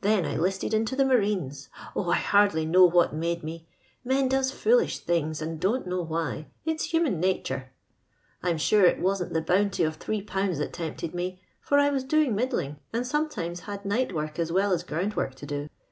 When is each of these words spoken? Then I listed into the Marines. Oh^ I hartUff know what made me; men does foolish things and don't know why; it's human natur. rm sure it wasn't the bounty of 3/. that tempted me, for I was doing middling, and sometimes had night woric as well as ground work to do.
Then 0.00 0.26
I 0.26 0.34
listed 0.36 0.74
into 0.74 0.96
the 0.96 1.04
Marines. 1.04 1.68
Oh^ 1.94 2.12
I 2.12 2.18
hartUff 2.18 2.66
know 2.66 2.86
what 2.86 3.14
made 3.14 3.44
me; 3.44 3.68
men 4.04 4.26
does 4.26 4.50
foolish 4.50 4.98
things 4.98 5.40
and 5.40 5.60
don't 5.60 5.86
know 5.86 6.02
why; 6.02 6.48
it's 6.64 6.86
human 6.92 7.20
natur. 7.20 7.70
rm 8.42 8.58
sure 8.58 8.84
it 8.84 8.98
wasn't 8.98 9.32
the 9.32 9.40
bounty 9.40 9.84
of 9.84 9.96
3/. 10.00 10.58
that 10.58 10.72
tempted 10.72 11.14
me, 11.14 11.40
for 11.60 11.78
I 11.78 11.88
was 11.90 12.02
doing 12.02 12.34
middling, 12.34 12.80
and 12.92 13.06
sometimes 13.06 13.60
had 13.60 13.84
night 13.84 14.10
woric 14.12 14.40
as 14.40 14.50
well 14.50 14.72
as 14.72 14.82
ground 14.82 15.14
work 15.14 15.36
to 15.36 15.46
do. 15.46 15.68